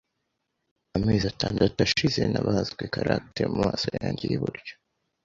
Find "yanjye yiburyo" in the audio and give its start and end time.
3.97-4.73